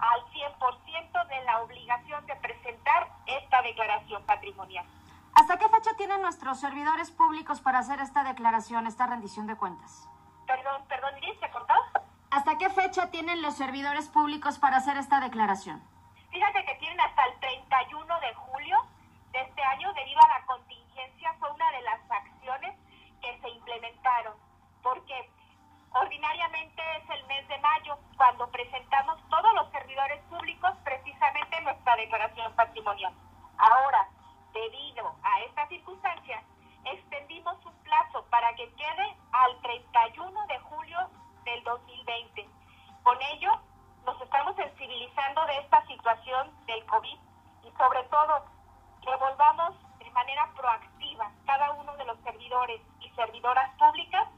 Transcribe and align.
al 0.00 0.24
100% 0.32 1.28
de 1.28 1.44
la 1.44 1.62
obligación 1.62 2.26
de 2.26 2.34
presentar 2.36 3.08
esta 3.26 3.62
declaración 3.62 4.22
patrimonial. 4.24 4.84
¿Hasta 5.34 5.56
nuestros 6.20 6.60
servidores 6.60 7.10
públicos 7.10 7.60
para 7.60 7.78
hacer 7.78 8.00
esta 8.00 8.24
declaración, 8.24 8.86
esta 8.86 9.06
rendición 9.06 9.46
de 9.46 9.56
cuentas? 9.56 10.08
Perdón, 10.46 10.82
perdón, 10.88 11.14
¿se 11.40 11.50
cortó? 11.50 11.74
¿Hasta 12.30 12.58
qué 12.58 12.70
fecha 12.70 13.10
tienen 13.10 13.42
los 13.42 13.56
servidores 13.56 14.08
públicos 14.08 14.58
para 14.58 14.76
hacer 14.76 14.96
esta 14.96 15.20
declaración? 15.20 15.82
Fíjate 16.30 16.64
que 16.64 16.74
tienen 16.76 17.00
hasta 17.00 17.24
el 17.24 17.40
31 17.40 18.20
de 18.20 18.34
julio 18.34 18.78
de 19.32 19.40
este 19.40 19.62
año 19.62 19.92
debido 19.94 20.20
a 20.22 20.38
la 20.38 20.46
contingencia, 20.46 21.34
fue 21.38 21.50
una 21.50 21.70
de 21.72 21.82
las 21.82 22.00
acciones 22.10 22.76
que 23.20 23.40
se 23.40 23.48
implementaron 23.48 24.34
porque 24.82 25.30
ordinariamente 25.92 26.82
es 26.98 27.10
el 27.10 27.26
mes 27.26 27.46
de 27.48 27.58
mayo 27.58 27.98
cuando 28.16 28.48
presentamos 28.50 29.18
todos 29.28 29.54
los 29.54 29.70
servidores 29.70 30.20
públicos 30.24 30.72
precisamente 30.84 31.60
nuestra 31.62 31.96
declaración 31.96 32.52
patrimonial. 32.54 33.12
Ahora, 33.58 34.08
debido 34.52 35.14
a 35.22 35.40
esta 35.42 35.66
circunstancia, 35.68 36.42
extendimos 36.84 37.56
un 37.66 37.74
plazo 37.82 38.24
para 38.30 38.49
que 38.60 38.70
quede 38.74 39.16
al 39.32 39.58
31 39.62 40.46
de 40.48 40.58
julio 40.58 40.98
del 41.44 41.64
2020. 41.64 42.46
Con 43.02 43.16
ello, 43.32 43.52
nos 44.04 44.20
estamos 44.20 44.54
sensibilizando 44.54 45.46
de 45.46 45.56
esta 45.60 45.86
situación 45.86 46.50
del 46.66 46.84
COVID 46.84 47.18
y 47.64 47.70
sobre 47.78 48.02
todo 48.10 48.44
que 49.00 49.16
volvamos 49.16 49.74
de 49.98 50.10
manera 50.10 50.46
proactiva 50.54 51.30
cada 51.46 51.72
uno 51.72 51.96
de 51.96 52.04
los 52.04 52.18
servidores 52.20 52.82
y 53.00 53.08
servidoras 53.12 53.70
públicas 53.78 54.28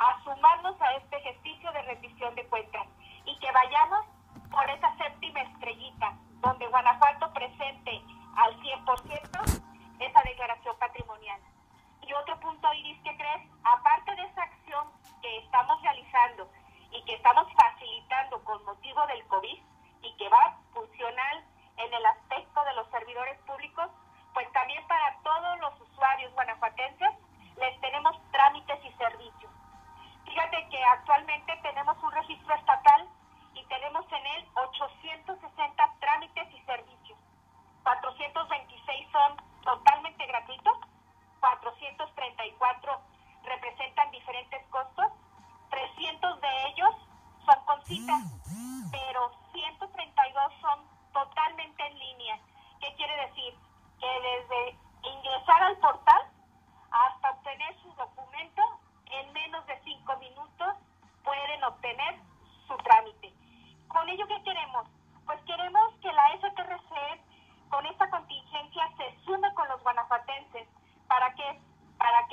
a 0.00 0.20
sumarnos 0.24 0.74
a 0.82 0.96
este 0.96 1.18
ejercicio 1.18 1.70
de 1.70 1.82
rendición 1.82 2.34
de 2.34 2.48
cuentas 2.48 2.88
y 3.24 3.38
que 3.38 3.52
vayamos 3.52 4.04
por 4.50 4.68
esa 4.68 4.96
séptima 4.96 5.42
estrellita, 5.42 6.12
donde 6.40 6.66
Guanajuato 6.66 7.32
presente 7.32 8.02
al 8.36 8.52
100% 8.62 9.62
esa 10.00 10.22
declaración 10.22 10.76
patrimonial. 10.76 11.40
Y 12.10 12.12
otro 12.12 12.40
punto, 12.40 12.66
Iris, 12.74 12.98
¿qué 13.04 13.16
crees? 13.16 13.48
Aparte 13.62 14.12
de 14.16 14.22
esa 14.22 14.42
acción 14.42 14.90
que 15.22 15.38
estamos 15.38 15.80
realizando 15.80 16.50
y 16.90 17.04
que 17.04 17.14
estamos 17.14 17.46
facilitando 17.54 18.42
con 18.42 18.64
motivo 18.64 19.06
del 19.06 19.24
COVID 19.26 19.62
y 20.02 20.16
que 20.16 20.28
va 20.28 20.58
funcional 20.74 21.44
en 21.76 21.94
el 21.94 22.06
aspecto 22.06 22.64
de 22.64 22.74
los 22.74 22.90
servidores 22.90 23.38
públicos, 23.42 23.86
pues 24.34 24.50
también 24.50 24.84
para 24.88 25.16
todos 25.22 25.60
los 25.60 25.80
usuarios 25.82 26.32
guanajuatenses 26.34 27.10
les 27.58 27.80
tenemos 27.80 28.16
trámites 28.32 28.84
y 28.84 28.92
servicios. 28.94 29.52
Fíjate 30.24 30.68
que 30.68 30.82
actualmente 31.20 31.56
tenemos 31.62 32.02
un 32.02 32.12
registro 32.12 32.54
estatal 32.54 33.08
y 33.54 33.64
tenemos 33.66 34.04
en 34.10 34.26
él 34.26 34.48
860 34.54 35.94
trámites 36.00 36.48
y 36.54 36.60
servicios. 36.64 37.18
426 37.82 39.08
son 39.12 39.36
totalmente 39.62 40.26
gratuitos, 40.26 40.78
434 41.40 43.00
representan 43.44 44.10
diferentes 44.10 44.66
costos, 44.68 45.06
300 45.70 46.40
de 46.40 46.48
ellos 46.68 46.94
son 47.44 47.64
con 47.66 47.84
citas, 47.84 48.22
pero 48.90 49.30
132 49.52 50.52
son 50.60 50.78
totalmente 51.12 51.86
en 51.86 51.98
línea. 51.98 52.38
¿Qué 52.80 52.94
quiere 52.96 53.26
decir? 53.26 53.54
Que 53.98 54.06
desde 54.06 54.78
ingresar 55.02 55.62
al 55.62 55.76
portal 55.78 56.19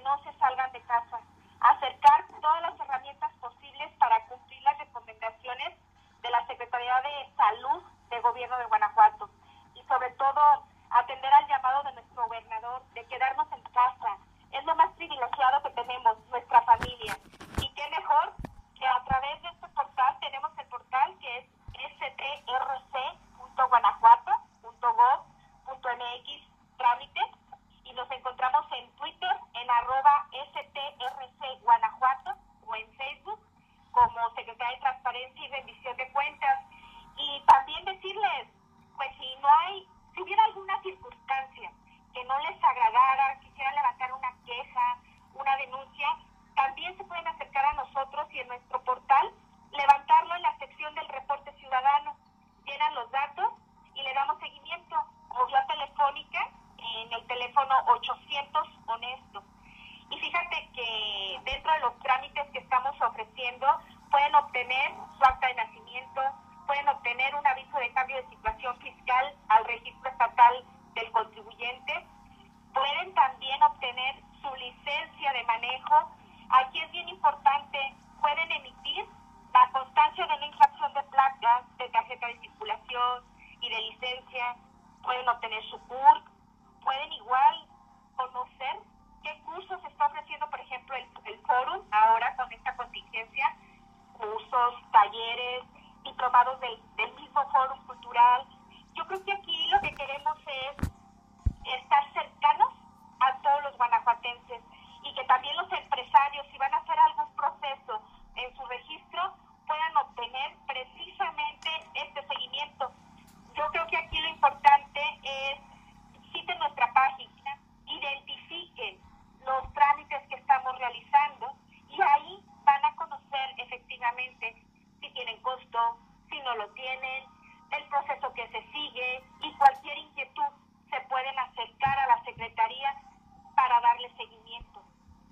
no 0.00 0.22
se 0.22 0.32
salgan 0.38 0.72
de 0.72 0.80
casa, 0.82 1.18
acercar 1.60 2.24
todas 2.40 2.62
las 2.62 2.80
herramientas 2.80 3.30
posibles 3.40 3.90
para 3.98 4.24
cumplir 4.26 4.62
las 4.62 4.78
recomendaciones 4.78 5.76
de 6.22 6.30
la 6.30 6.46
Secretaría 6.46 7.00
de 7.02 7.34
Salud 7.36 7.82
del 8.10 8.22
Gobierno 8.22 8.58
de 8.58 8.66
Guanajuato 8.66 9.30
y 9.74 9.82
sobre 9.84 10.10
todo 10.12 10.40
atender 10.90 11.32
al 11.32 11.46
llamado 11.46 11.82
de 11.84 11.92
nuestro 11.92 12.24
gobernador 12.24 12.82
de 12.94 13.04
quedarnos 13.06 13.46
en 13.52 13.62
casa. 13.72 14.18
Es 14.52 14.64
lo 14.64 14.74
más 14.74 14.92
privilegiado 14.94 15.62
que 15.62 15.70
tenemos, 15.70 16.18
nuestra 16.28 16.60
familia. 16.62 17.16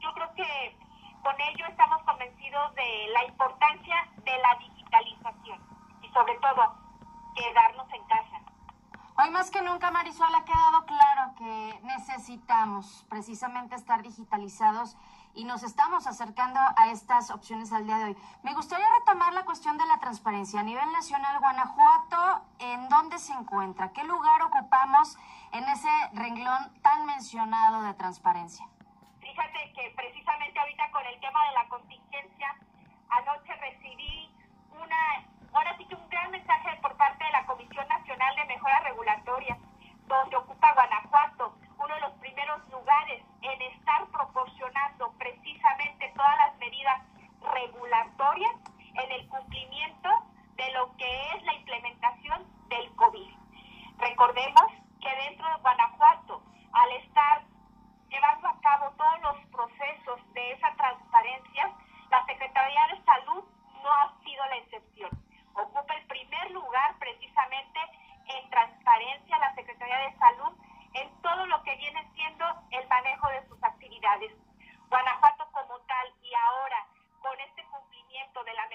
Yo 0.00 0.12
creo 0.12 0.34
que 0.34 0.76
con 1.22 1.40
ello 1.40 1.66
estamos 1.66 2.02
convencidos 2.02 2.74
de 2.74 3.08
la 3.12 3.24
importancia 3.24 3.96
de 4.24 4.38
la 4.38 4.56
digitalización 4.58 5.60
y 6.02 6.08
sobre 6.10 6.34
todo 6.38 6.74
quedarnos 7.34 7.92
en 7.92 8.04
casa. 8.04 8.40
Hoy 9.16 9.30
más 9.30 9.50
que 9.50 9.62
nunca, 9.62 9.90
Marisol, 9.90 10.34
ha 10.34 10.44
quedado 10.44 10.86
claro 10.86 11.34
que 11.36 11.80
necesitamos 11.84 13.06
precisamente 13.08 13.76
estar 13.76 14.02
digitalizados 14.02 14.96
y 15.34 15.44
nos 15.44 15.62
estamos 15.62 16.06
acercando 16.06 16.58
a 16.76 16.90
estas 16.90 17.30
opciones 17.30 17.72
al 17.72 17.86
día 17.86 17.98
de 17.98 18.04
hoy. 18.04 18.16
Me 18.42 18.54
gustaría 18.54 18.86
retomar 18.98 19.32
la 19.32 19.44
cuestión 19.44 19.78
de 19.78 19.86
la 19.86 19.98
transparencia. 19.98 20.60
A 20.60 20.64
nivel 20.64 20.92
nacional, 20.92 21.38
Guanajuato, 21.38 22.42
¿en 22.58 22.88
dónde 22.88 23.18
se 23.18 23.32
encuentra? 23.32 23.92
¿Qué 23.92 24.02
lugar 24.04 24.42
ocupamos 24.42 25.16
en 25.52 25.64
ese 25.68 25.90
renglón 26.12 26.72
tan 26.82 27.06
mencionado 27.06 27.82
de 27.82 27.94
transparencia? 27.94 28.66
Fíjate 29.54 29.72
que 29.72 29.90
precisamente 29.90 30.58
ahorita 30.58 30.90
con 30.90 31.06
el 31.06 31.20
tema 31.20 31.46
de 31.46 31.52
la 31.52 31.68
contingencia, 31.68 32.56
anoche 33.08 33.54
recibí 33.54 34.30
una, 34.70 35.22
ahora 35.52 35.76
sí 35.76 35.84
que 35.84 35.94
un 35.94 36.08
gran 36.08 36.30
mensaje 36.32 36.76
por 36.82 36.96
parte 36.96 37.24
de 37.24 37.30
la 37.30 37.46
Comisión 37.46 37.86
Nacional 37.88 38.34
de 38.34 38.44
Mejora 38.46 38.80
Regulatoria, 38.80 39.56
donde 40.06 40.36
ocupa 40.36 40.72
Guanajuato 40.72 41.56
uno 41.78 41.94
de 41.94 42.00
los 42.00 42.12
primeros 42.14 42.68
lugares 42.70 43.22
en 43.42 43.62
estar 43.62 44.06
proporcionando 44.06 45.12
precisamente 45.18 46.12
todas 46.16 46.36
las 46.36 46.56
medidas 46.58 47.02
regulatorias 47.40 48.54
en 48.94 49.12
el 49.12 49.28
cumplimiento 49.28 49.93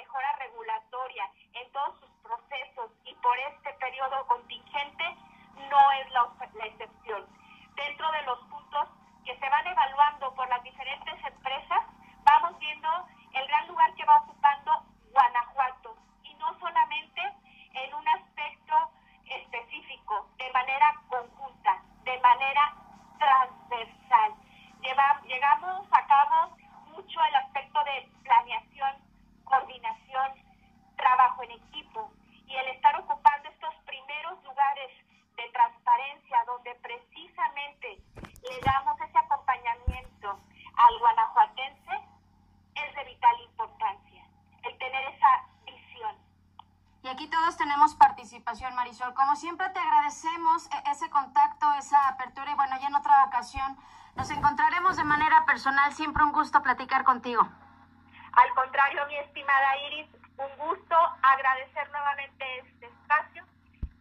mejora 0.09 0.35
regulatoria 0.37 1.29
en 1.53 1.71
todos 1.71 1.99
sus 1.99 2.08
participación, 47.99 48.73
Marisol. 48.73 49.13
Como 49.13 49.35
siempre 49.35 49.69
te 49.69 49.79
agradecemos 49.79 50.67
e-, 50.67 50.91
ese 50.91 51.09
contacto, 51.11 51.71
esa 51.77 52.07
apertura 52.07 52.51
y 52.51 52.55
bueno, 52.55 52.75
ya 52.81 52.87
en 52.87 52.95
otra 52.95 53.25
ocasión 53.25 53.77
nos 54.15 54.31
encontraremos 54.31 54.97
de 54.97 55.03
manera 55.03 55.45
personal. 55.45 55.93
Siempre 55.93 56.23
un 56.23 56.31
gusto 56.31 56.63
platicar 56.63 57.03
contigo. 57.03 57.47
Al 58.31 58.49
contrario, 58.55 59.05
mi 59.07 59.17
estimada 59.17 59.77
Iris, 59.87 60.07
un 60.37 60.67
gusto 60.67 60.95
agradecer 61.21 61.91
nuevamente 61.91 62.59
este 62.59 62.85
espacio 62.87 63.43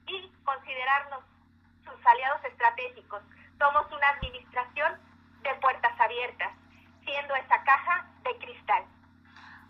y 0.06 0.32
considerarnos 0.44 1.24
sus 1.84 2.06
aliados 2.06 2.44
estratégicos. 2.44 3.22
Somos 3.58 3.90
una 3.92 4.08
administración 4.10 5.00
de 5.42 5.54
puertas 5.56 5.98
abiertas, 6.00 6.52
siendo 7.04 7.34
esa 7.34 7.62
caja 7.64 8.06
de 8.22 8.38
cristal. 8.38 8.84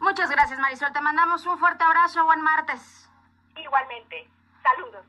Muchas 0.01 0.31
gracias, 0.31 0.59
Marisol. 0.59 0.93
Te 0.93 1.01
mandamos 1.01 1.47
un 1.47 1.59
fuerte 1.59 1.85
abrazo. 1.85 2.25
Buen 2.25 2.43
martes. 2.43 3.08
Igualmente. 3.69 4.27
Saludos. 4.63 5.05